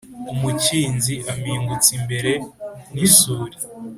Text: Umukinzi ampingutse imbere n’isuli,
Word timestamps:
Umukinzi 0.33 1.13
ampingutse 1.31 1.89
imbere 1.99 2.31
n’isuli, 2.93 3.57